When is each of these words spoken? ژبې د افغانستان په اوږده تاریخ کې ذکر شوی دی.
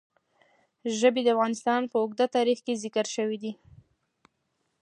ژبې 0.99 1.21
د 1.23 1.27
افغانستان 1.35 1.81
په 1.91 1.95
اوږده 2.01 2.25
تاریخ 2.35 2.59
کې 2.65 2.81
ذکر 2.83 3.05
شوی 3.15 3.37
دی. 3.43 3.51